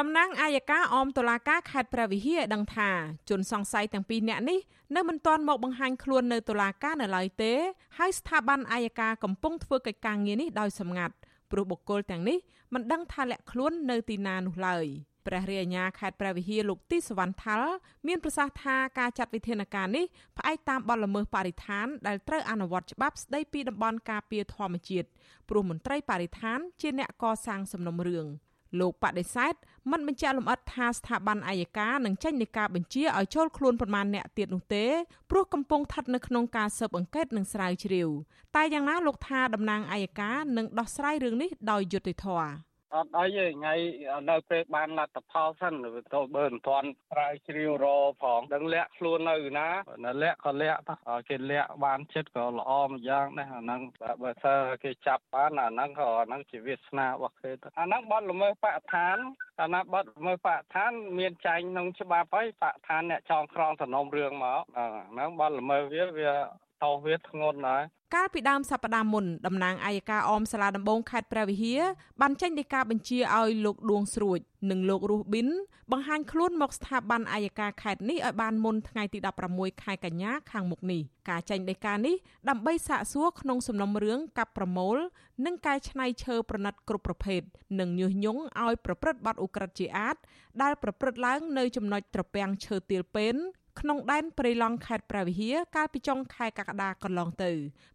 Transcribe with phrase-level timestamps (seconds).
[0.00, 2.90] តំណាងអាយកាអមតុលាការខេត្តព្រះវិហារឲ្យដឹងថា
[3.28, 4.60] ជនសង្ស័យទាំងពីរនាក់នេះ
[4.96, 7.52] នៅមិនទាន់មកបង្ហាញខ្លួននៅតុលាការនៅឡើយទេ
[7.98, 11.14] ហើយស្ថាប័នអាយកាកំពុងធ្វើកិច្ចការងារនេះដោយសម្ងាត់
[11.50, 12.38] ព្រោះបុគ្គលទាំងនេះ
[12.74, 14.86] មិនដឹងថាលាក់ខ្លួននៅទីណានោះឡើយ
[15.26, 17.74] ព្រះរាជអាជ្ញាខេត្តព្រះវិហារលោកទីសវណ្ណថាល់
[18.06, 20.04] មានប្រសាសន៍ថាការចាត់វិធានការនេះ
[20.38, 25.08] ផ្អែកតាមបទល្មើសបរិស្ថានដែលត្រូវអនុវត្តច្បាប់ស្តីពីតំបន់ការពារធម្មជាតិ
[25.48, 28.26] ព្រោះមន្ត្រីបរិស្ថានជាអ្នកកសាងសំណុំរឿង
[28.80, 29.54] លោកបដិសេធ
[29.90, 34.84] មិនបញ្ជាក់លម្អិតថាស្ថាប័នអាយកានឹងចេញនៃការបញ្ជាឲ្យចូលខ្លួនប្រមាណអ្នកទៀតនោះទេ
[35.30, 38.08] ព្រោះកំពុងស្ថិតនៅក្នុងការស៊ើបអង្កេតនិងស្រាវជ្រាវ
[38.56, 43.74] តែយ៉ាងណាលោកថាតំណាងអាយកានឹងដោះស្រាយរឿងនេះដោយយុត្តិធម៌ អត់អីទេថ្ងៃ
[44.30, 47.86] នៅពេលបានលទ្ធផលសិនទៅបើមិនទាន់ស្រាវជ្រាវរ
[48.22, 49.68] ផងដឹងលាក់ខ្លួននៅណា
[50.04, 50.80] នៅលាក់ក៏លាក់
[51.28, 53.80] គេលាក់បានចិត្តក៏ល្អម្យ៉ាងដែរអាហ្នឹង
[54.22, 54.54] បើសើ
[54.84, 59.16] គេចាប់បានអាហ្នឹងក៏អាហ្នឹងជាវាសនារបស់គេទៅអាហ្នឹងបត់ល្មើសបរិស្ថាន
[59.60, 66.32] អាណាបត់ល្មើសបរិស្ថានមានចែងក្នុងច្បាប់ហើយបរិស្ថានអ្នកចងក្រងសំណុំរឿងមកអាហ្នឹងបត់ល្មើសវាវា
[66.83, 71.81] តោវាធ្ងន់ណាស់កាលពីដើមសប្តាហ៍មុនតំណាងអัยការអមសាលាដំបងខេត្តព្រះវិហារ
[72.21, 74.39] បានចេញដីកាបញ្ជាឲ្យលោកដួងស្រួច
[74.71, 75.47] និងលោករស់ប៊ិន
[75.91, 79.19] បង្ហាញខ្លួនមកស្ថាប័នអัยការខេត្តនេះឲ្យបានមុនថ្ងៃទី
[79.51, 82.15] 16ខែកញ្ញាខាងមុខនេះការចេញដីកានេះ
[82.49, 84.97] ដើម្បីសាកសួរក្នុងសំណុំរឿងកັບប្រមូល
[85.45, 87.41] និងកែច្នៃឈើប្រណិតគ្រប់ប្រភេទ
[87.79, 90.15] និងញុះញង់ឲ្យប្រព្រឹត្តបទឧក្រិដ្ឋជាអាត
[90.61, 93.35] ដែលប្រព្រឹត្តឡើងនៅចំណុចត្រពាំងឈើទៀលពេន
[93.86, 97.50] ក្នុងដែនព្រៃឡង់ខេត្តព្រះវិហារកាលពីចុងខែកក្កដាកន្លងទៅ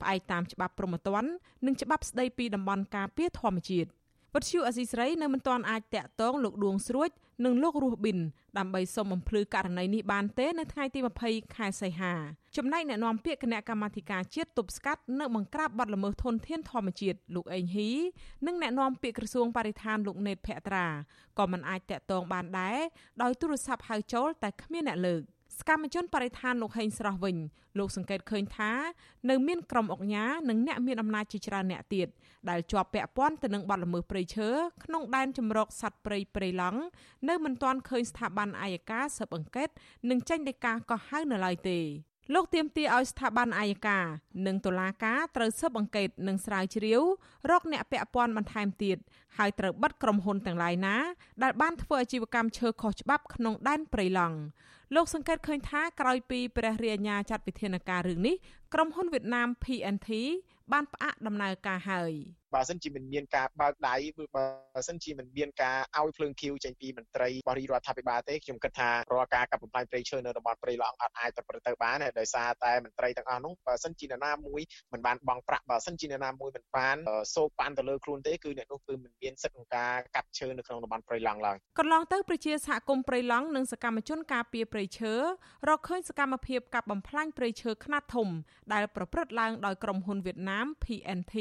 [0.00, 1.30] ផ្អែកតាមច្បាប់ព្រហ្មទណ្ឌ
[1.66, 3.88] និងច្បាប់ស្តីពីតំបន់ការពារធម្មជាតិ
[4.34, 7.10] វត្តឈូអសីស្រីនៅមិនទាន់អាចតាក់ទងលោកដួងស្រួច
[7.44, 8.18] និងលោករស់ប៊ិន
[8.58, 12.14] ដើម្បីសុំបំភ្លឺករណីនេះបានទេនៅថ្ងៃទី20ខែសីហា
[12.56, 17.90] ចំណែកអ្នកនាំពាក្យគណៈកម្មាធិការជាតិទប់ស្កាត់នៅបង្ក្រាបបទល្មើសធនធានធម្មជាតិលោកអេងហ៊ី
[18.46, 20.86] និងអ្នកនាំពាក្យក្រសួងបរិស្ថានលោកណេតភក្ត្រា
[21.38, 22.78] ក៏មិនអាចតាក់ទងបានដែរ
[23.22, 25.22] ដោយទូរស័ព្ទហៅចូលតែគ្មានអ្នកលើក
[25.58, 27.36] សកម្មជនបរិស្ថានលោកហេងស្រស់វិញ
[27.78, 28.72] លោកសង្កេតឃើញថា
[29.30, 32.08] នៅមានក្រុមអង្គការនិងអ្នកមានអំណាចជាច្រើនអ្នកទៀត
[32.50, 34.48] ដែលជាប់ពាក់ព័ន្ធទៅនឹងបទល្មើសព្រៃឈើ
[34.84, 36.80] ក្នុងដែនជំរកសត្វព្រៃព្រៃឡង់
[37.28, 39.68] នៅមិនទាន់ឃើញស្ថាប័នអាយកាស៊ើបអង្កេត
[40.10, 41.80] និងចេញដីកាកោះហៅនៅឡើយទេ
[42.34, 43.98] លោកទៀមទាឲ្យស្ថាប័នអាយកា
[44.46, 47.02] និងតុលាការត្រូវស៊ើបអង្កេតនិងស្រាវជ្រាវ
[47.50, 48.96] រកអ្នកពាក់ព័ន្ធបន្ថែមទៀត
[49.36, 50.96] ហើយត្រូវបិទក្រុមហ៊ុនទាំងឡាយណា
[51.42, 54.36] ដែលបានធ្វើអាជីវកម្មឈើខុសច្បាប់ក្នុងដែនព្រៃឡង់
[54.94, 58.34] លោកសង្កេតឃើញថាក្រោយពីព្រះរាជអាជ្ញាចាត់វិធានការរឿងនេះ
[58.74, 60.08] ក្រុមហ៊ុនវៀតណាម PNT
[60.72, 62.12] បានផ្អាកដំណើរការហើយ
[62.54, 63.96] បើសិនជាមិនមានការបើកដៃ
[64.36, 74.60] បើសិនជាមិនមានការឲ្យភ្លើងឃីវចេញពីមន្ត្រីបរិរដ្ឋាភិបាលទេខ្ញុំគិតថារាល់ការកាប់បំផ្លាញព្រៃឈើនៅតំបន់ព្រៃឡង់អត់អាចប្រព្រឹត្តទៅបានទេដោយសារតែមន្ត្រីទាំងអស់នោះបើសិនជានរណាមួយ
[74.92, 76.96] មិនបានបង់ប្រាក់បើសិនជានរណាមួយមិនបាន
[77.34, 85.12] សោកប៉ាន់ទៅលើខ្លួនទេគឺអ្នកនោះគឺមិនមានសិទ្ធិក្នុងការកាប់ឈើនៅក្នុងតំបន់ព្រៃឡង់ឡើយកន្លងទៅប្រជាសហគមន៍ព្រៃឡង់និងសកម្មជនការពារព្រៃឈើ
[85.68, 88.28] រកឃើញសកម្មភាពកាប់បំផ្លាញព្រៃឈើខ្នាតធំ
[88.72, 91.34] ដែលប្រព្រឹត្តឡើងដោយក្រុមហ៊ុនវៀតណាម PNT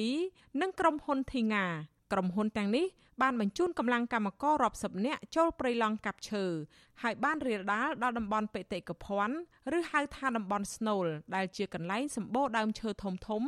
[0.62, 1.66] និងក្រុមហ៊ុន Thinga
[2.12, 2.86] ក្រុមហ៊ុនទាំងនេះ
[3.22, 6.44] បានបញ្ជូនកម្លាំងកម្មកររាប់សិបនាក់ចូលព្រៃឡង់កាប់ឈើ
[7.02, 9.38] ហើយបានរាលដាលដល់តំបន់បេតិកភណ្ឌ
[9.78, 11.06] ឬហៅថាតំបន់ស្នូល
[11.36, 13.44] ដែលជាកន្លែងសម្បូរដើមឈើធំធំ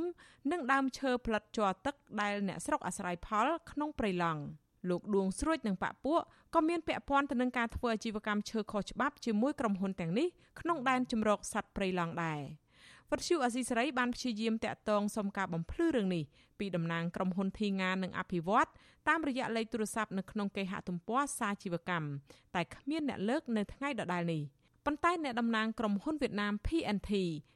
[0.52, 4.42] និងដើមឈើផ្លិតជ័រទឹកដែលអ្នកស្រុកអាស្រ័យផលក្នុងព្រៃឡង់
[4.90, 6.22] លោកដួងស្រួចនិងប៉ាក់ពួក
[6.56, 10.28] ក៏មានពាក់ព័ន្ធទៅនឹងការធ្វើអាជីវកម្មឈើខុសច្បាប់ជាមួយក្រុមហ៊ុនទាំងនេះ
[10.60, 12.42] ក្នុងដែនជំរកសត្វព្រៃឡង់ដែរ។
[13.12, 16.24] វត្តឈូអសីសេរីបានព្យាយាមតាក់ទងសុំការបំភ្លឺរឿងនេះ
[16.60, 18.68] ពីតំណាងក្រុមហ៊ុនធីងានិងអភិវឌ្ឍ
[19.08, 22.08] តាមរយៈលេខទូរស័ព្ទនៅក្នុងគេហទំព័រសាជីវកម្ម
[22.56, 24.42] តែគ្មានអ្នកលើកនៅថ្ងៃដដែលនេះ
[24.86, 27.12] ប៉ុន្តែអ្នកតំណាងក្រុមហ៊ុនវៀតណាម PNT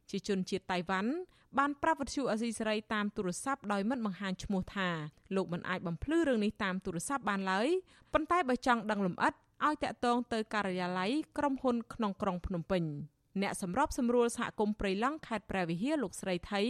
[0.09, 1.11] ជាជនជាតិតៃវ៉ាន់
[1.57, 4.89] បានប្រាប់វិទ្យុអេស៊ីសេរីតាមទូរស័ព្ទដោយមិនបង្ហាញឈ្មោះថា
[5.35, 7.67] លោកមិនអាចបំភ្លឺរឿងនេះតាមទូរស័ព្ទបានឡើយ
[8.13, 9.33] ប៉ុន្តែបើចង់ដឹងលម្អិត
[9.65, 12.83] ឲ្យតាក់ទងទៅការិយាល័យក្រុមហ៊ុនក្នុងក្រុងភ្នំពេញ។
[13.41, 16.62] អ្នកសម្របសម្រួលសហគមន៍ព្រៃឡង់ខេត្តព្រះវិហារលោកស្រីថៃ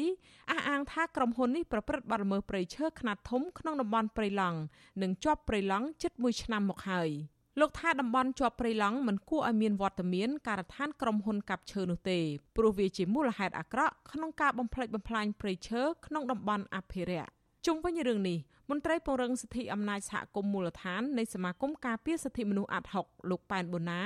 [0.51, 4.59] អះអាងថាក្រុមហ៊ុននេះប្រព្រឹត្តបទល្មើសព្រៃឈើខ្នាតធំក្នុងតំបន់ព្រៃឡង់
[5.01, 7.09] និងជាប់ព្រៃឡង់ជិត1ឆ្នាំមកហើយ
[7.59, 12.19] លោកថាតំបន់ជាប់ព្រៃឡង់មិនគួរឲ្យមានវត្តមានការដ្ឋានក្រុមហ៊ុនកាប់ឈើនោះទេ
[12.57, 17.31] ព្រោះវាជាមូលហេតុអាក្រក់ក្នុងការបំផ្លិចបំផ្លាញព្រៃឈើក្នុងតំបន់អភិរក្ស
[17.65, 18.37] ជុំវិញរឿងនេះ
[18.69, 24.01] មន្ត្រីពង្រឹងសិទ្ធិអំណាចសហគមន៍មូលដ្ឋាននៃសមាគមការពារសិទ្ធិមនុស្សអាត់ហុកលោកប៉ែនបូណា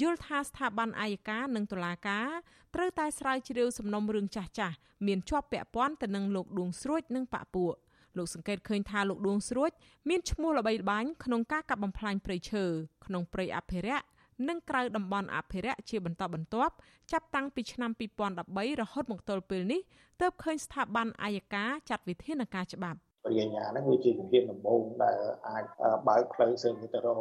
[0.00, 2.28] យល់ថាស្ថាប័នអាយកានិងតុលាការ
[2.74, 7.74] ត្រូវតែស្រាវជ្រាវសំណុំរឿងចាស់ចាស់មានជាប់ពាក់ព័ន្ធទៅនឹងលោកដួងស្រួចនិងប៉ាពួក
[8.16, 9.70] លោកសង្កេតឃើញថាលោកដួងស្រួច
[10.08, 12.64] មានឈ្មោះល្បីល្បាញក្នុងការកាប់បំផ្លាញព្រៃឈើ
[13.06, 14.04] ក្នុងព្រៃអភិរក្ស
[14.48, 16.74] និងក្រៅតំបន់អភិរក្សជាបន្តបន្ទាប់
[17.12, 17.90] ចាប់តាំងពីឆ្នាំ
[18.36, 19.80] 2013រហូតមកទល់ពេលនេះ
[20.20, 25.18] ទើបឃើញស្ថាប័នអាយកាចាត់វិធានការច្បាប់បរិញ្ញាហ្នឹងវាជាជំហានដំបូងដែល
[25.48, 25.64] អាច
[26.08, 27.20] បើកផ្លូវសើទៅរក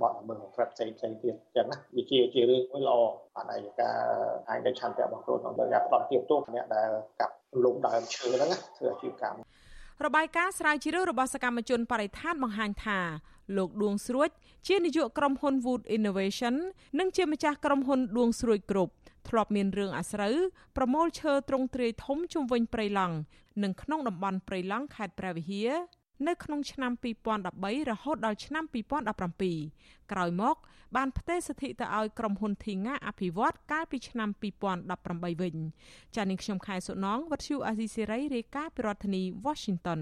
[0.00, 2.98] បទល្មើសក្រិតផ្សេងផ្សេងទៀតអញ្ចឹងណាវាជាជារឿងមួយល្អ
[3.34, 3.98] បានឯកការ
[4.48, 6.90] អាចដែលឆន្ទៈរបស់ខ្លួនក្នុងការផ្ដល់ទាបទោសអ្នកដែល
[7.20, 9.40] កាប់លុបដើមឈើហ្នឹងធ្វើអាជីវកម្ម
[10.06, 12.98] របាយការណ៍ស្រាវជ្រាវរបស់សកម្មជនបរិស្ថានបង្ហាញថា
[13.56, 14.28] លោកដួងស្រួច
[14.68, 16.54] ជានាយកក្រុមហ៊ុន Wood Innovation
[16.98, 18.92] និងជាម្ចាស់ក្រុមហ៊ុនដួងស្រួយគ្រប់
[19.28, 20.36] ធ្លាប់មានរឿងអាស្រូវ
[20.76, 23.16] ប្រមូលឈើទ្រង់ទ្រាយធំជុំវិញព្រៃឡង់
[23.62, 25.70] និងក្នុងតំបន់ព្រៃឡង់ខេត្តព្រះវិហារ
[26.26, 26.92] នៅក្នុងឆ្នាំ
[27.40, 28.64] 2013រហូតដល់ឆ្នាំ
[29.38, 30.56] 2017ក្រោយមក
[30.96, 34.28] បានផ្ទេរសិទ្ធិទៅឲ្យក្រុមហ៊ុនធីងាអភិវឌ្ឍកាលពីឆ្នាំ
[34.86, 35.56] 2018វិញ
[36.14, 40.00] ចា៎នាងខ្ញុំខែសុណងវັດឈូអាស៊ីសេរីរាយការណ៍ពីរដ្ឋធានី Washington